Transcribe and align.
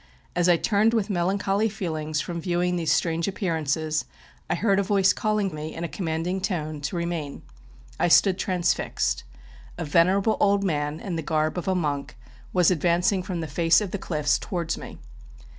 As 0.35 0.49
I 0.49 0.57
turned, 0.57 0.95
with 0.95 1.11
melancholy 1.11 1.69
feelings, 1.69 2.21
from 2.21 2.41
viewing 2.41 2.75
these 2.75 2.91
str 2.91 3.09
nge 3.09 3.27
appearances, 3.27 4.05
I 4.49 4.55
heard 4.55 4.79
a 4.79 4.81
voice 4.81 5.13
calling 5.13 5.53
me, 5.53 5.75
in 5.75 5.83
a 5.83 5.87
commanding 5.87 6.41
tone, 6.41 6.81
to 6.81 6.95
remain. 6.95 7.43
I 7.99 8.07
stood 8.07 8.39
transfixed. 8.39 9.23
A 9.77 9.85
venerable 9.85 10.37
old 10.39 10.63
man, 10.63 10.99
in 10.99 11.17
the 11.17 11.21
garb 11.21 11.55
of 11.55 11.67
a 11.67 11.75
monk, 11.75 12.17
was 12.51 12.71
advancing 12.71 13.21
from 13.21 13.41
the 13.41 13.47
face 13.47 13.79
of 13.79 13.91
the 13.91 13.99
cliffs 13.99 14.39
towards 14.39 14.75
me. 14.75 14.97